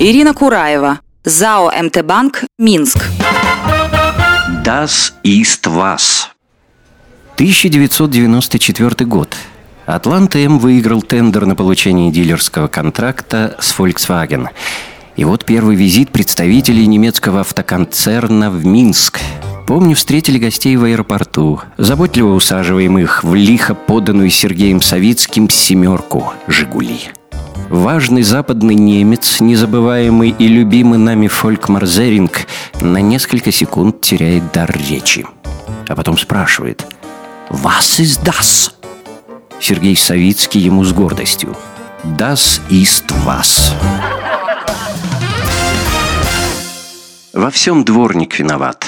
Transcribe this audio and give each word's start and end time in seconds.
Ирина 0.00 0.32
Кураева, 0.32 1.00
ЗАО 1.24 1.72
МТ 1.82 2.04
Банк, 2.04 2.44
Минск. 2.56 2.98
Das 4.64 5.12
ist 5.24 5.66
was. 5.66 6.28
1994 7.34 9.04
год. 9.06 9.34
Атланта 9.86 10.38
М 10.38 10.60
выиграл 10.60 11.02
тендер 11.02 11.46
на 11.46 11.56
получение 11.56 12.12
дилерского 12.12 12.68
контракта 12.68 13.56
с 13.58 13.76
Volkswagen. 13.76 14.46
И 15.16 15.24
вот 15.24 15.44
первый 15.44 15.74
визит 15.74 16.10
представителей 16.10 16.86
немецкого 16.86 17.40
автоконцерна 17.40 18.52
в 18.52 18.64
Минск. 18.64 19.18
Помню, 19.66 19.96
встретили 19.96 20.38
гостей 20.38 20.76
в 20.76 20.84
аэропорту. 20.84 21.60
Заботливо 21.76 22.34
усаживаем 22.34 22.98
их 22.98 23.24
в 23.24 23.34
лихо 23.34 23.74
поданную 23.74 24.30
Сергеем 24.30 24.80
Савицким 24.80 25.50
«семерку» 25.50 26.34
«Жигули». 26.46 27.10
Важный 27.68 28.22
западный 28.22 28.74
немец, 28.74 29.40
незабываемый 29.40 30.30
и 30.30 30.48
любимый 30.48 30.98
нами 30.98 31.26
Фольк 31.26 31.68
Марзеринг, 31.68 32.46
на 32.80 33.02
несколько 33.02 33.52
секунд 33.52 34.00
теряет 34.00 34.52
дар 34.52 34.74
речи. 34.88 35.26
А 35.86 35.94
потом 35.94 36.16
спрашивает 36.16 36.86
«Was 37.50 38.00
ist 38.00 38.24
das?» 38.24 38.72
Сергей 39.60 39.96
Савицкий 39.96 40.62
ему 40.62 40.82
с 40.82 40.94
гордостью 40.94 41.54
«Das 42.04 42.62
ist 42.70 43.04
was». 43.26 43.74
Во 47.34 47.50
всем 47.50 47.84
дворник 47.84 48.38
виноват. 48.38 48.86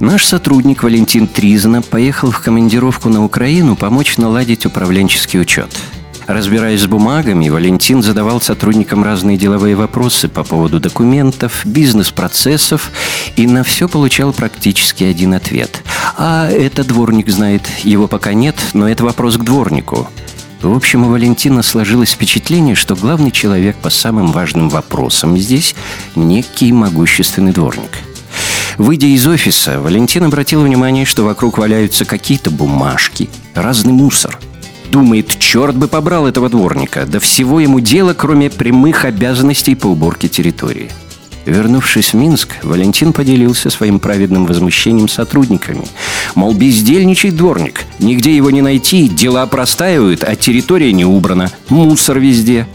Наш 0.00 0.26
сотрудник 0.26 0.82
Валентин 0.82 1.26
Тризна 1.26 1.80
поехал 1.80 2.30
в 2.30 2.40
командировку 2.40 3.08
на 3.08 3.24
Украину 3.24 3.74
помочь 3.74 4.18
наладить 4.18 4.66
управленческий 4.66 5.40
учет– 5.40 5.70
Разбираясь 6.26 6.80
с 6.80 6.86
бумагами, 6.86 7.50
Валентин 7.50 8.02
задавал 8.02 8.40
сотрудникам 8.40 9.04
разные 9.04 9.36
деловые 9.36 9.76
вопросы 9.76 10.28
по 10.28 10.42
поводу 10.42 10.80
документов, 10.80 11.62
бизнес-процессов 11.66 12.90
и 13.36 13.46
на 13.46 13.62
все 13.62 13.88
получал 13.88 14.32
практически 14.32 15.04
один 15.04 15.34
ответ. 15.34 15.82
«А 16.16 16.48
это 16.48 16.82
дворник 16.82 17.28
знает. 17.28 17.62
Его 17.82 18.08
пока 18.08 18.32
нет, 18.32 18.56
но 18.72 18.88
это 18.88 19.04
вопрос 19.04 19.36
к 19.36 19.44
дворнику». 19.44 20.08
В 20.62 20.74
общем, 20.74 21.04
у 21.04 21.10
Валентина 21.10 21.62
сложилось 21.62 22.12
впечатление, 22.12 22.74
что 22.74 22.96
главный 22.96 23.30
человек 23.30 23.76
по 23.76 23.90
самым 23.90 24.32
важным 24.32 24.70
вопросам 24.70 25.36
здесь– 25.36 25.74
некий 26.14 26.72
могущественный 26.72 27.52
дворник– 27.52 27.98
Выйдя 28.76 29.06
из 29.06 29.24
офиса, 29.24 29.80
Валентин 29.80 30.24
обратил 30.24 30.62
внимание, 30.62 31.04
что 31.04 31.22
вокруг 31.22 31.58
валяются 31.58 32.04
какие-то 32.04 32.50
бумажки, 32.50 33.30
разный 33.54 33.92
мусор– 33.92 34.40
Думает, 34.90 35.38
черт 35.38 35.76
бы 35.76 35.88
побрал 35.88 36.26
этого 36.26 36.48
дворника. 36.48 37.06
Да 37.06 37.18
всего 37.18 37.60
ему 37.60 37.80
дело, 37.80 38.14
кроме 38.14 38.50
прямых 38.50 39.04
обязанностей 39.04 39.74
по 39.74 39.88
уборке 39.88 40.28
территории. 40.28 40.90
Вернувшись 41.46 42.12
в 42.12 42.14
Минск, 42.14 42.48
Валентин 42.62 43.12
поделился 43.12 43.68
своим 43.68 44.00
праведным 44.00 44.46
возмущением 44.46 45.08
сотрудниками. 45.08 45.84
Мол, 46.34 46.54
бездельничает 46.54 47.36
дворник. 47.36 47.84
Нигде 47.98 48.34
его 48.34 48.50
не 48.50 48.62
найти, 48.62 49.08
дела 49.08 49.46
простаивают, 49.46 50.24
а 50.24 50.36
территория 50.36 50.92
не 50.92 51.04
убрана. 51.04 51.50
Мусор 51.68 52.18
везде. 52.18 52.66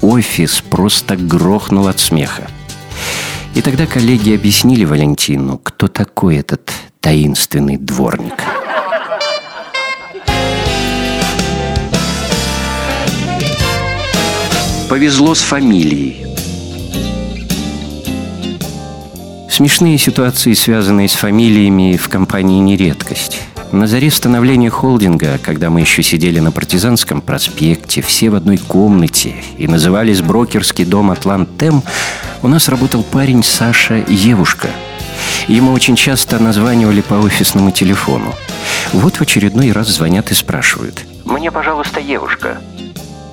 Офис 0.00 0.62
просто 0.68 1.16
грохнул 1.16 1.86
от 1.86 2.00
смеха. 2.00 2.48
И 3.54 3.60
тогда 3.60 3.86
коллеги 3.86 4.34
объяснили 4.34 4.84
Валентину, 4.84 5.58
кто 5.58 5.88
такой 5.88 6.36
этот 6.36 6.72
таинственный 7.00 7.76
дворник. 7.76 8.42
Повезло 14.92 15.34
с 15.34 15.40
фамилией. 15.40 16.26
Смешные 19.48 19.96
ситуации, 19.96 20.52
связанные 20.52 21.08
с 21.08 21.14
фамилиями, 21.14 21.96
в 21.96 22.10
компании 22.10 22.60
не 22.60 22.76
редкость. 22.76 23.40
На 23.72 23.86
заре 23.86 24.10
становления 24.10 24.68
холдинга, 24.68 25.38
когда 25.42 25.70
мы 25.70 25.80
еще 25.80 26.02
сидели 26.02 26.40
на 26.40 26.52
Партизанском 26.52 27.22
проспекте, 27.22 28.02
все 28.02 28.28
в 28.28 28.34
одной 28.34 28.58
комнате 28.58 29.36
и 29.56 29.66
назывались 29.66 30.20
брокерский 30.20 30.84
дом 30.84 31.10
«Атлантем», 31.10 31.82
у 32.42 32.48
нас 32.48 32.68
работал 32.68 33.02
парень 33.02 33.42
Саша 33.42 34.04
Евушка. 34.06 34.68
Ему 35.48 35.72
очень 35.72 35.96
часто 35.96 36.38
названивали 36.38 37.00
по 37.00 37.14
офисному 37.14 37.70
телефону. 37.70 38.34
Вот 38.92 39.16
в 39.16 39.22
очередной 39.22 39.72
раз 39.72 39.88
звонят 39.88 40.30
и 40.32 40.34
спрашивают. 40.34 41.00
«Мне, 41.24 41.50
пожалуйста, 41.50 41.98
Евушка». 41.98 42.58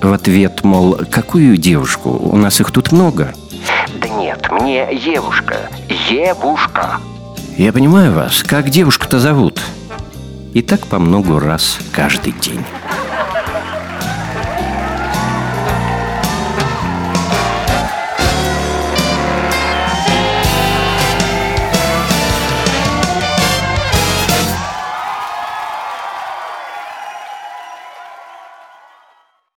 В 0.02 0.12
ответ, 0.12 0.64
мол, 0.64 0.98
какую 1.10 1.58
девушку? 1.58 2.10
У 2.10 2.36
нас 2.36 2.60
их 2.60 2.70
тут 2.70 2.90
много. 2.90 3.34
Да 4.00 4.08
нет, 4.08 4.50
мне 4.50 4.88
Евушка. 4.92 5.68
Евушка. 6.08 6.98
Я 7.58 7.72
понимаю 7.72 8.14
вас. 8.14 8.42
Как 8.42 8.70
девушку-то 8.70 9.18
зовут? 9.18 9.60
И 10.54 10.62
так 10.62 10.86
по 10.86 10.98
много 10.98 11.38
раз 11.38 11.78
каждый 11.92 12.32
день. 12.32 12.64